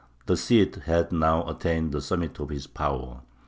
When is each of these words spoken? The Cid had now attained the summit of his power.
The 0.25 0.35
Cid 0.35 0.77
had 0.87 1.11
now 1.11 1.47
attained 1.47 1.91
the 1.91 2.01
summit 2.01 2.39
of 2.39 2.49
his 2.49 2.65
power. 2.65 3.21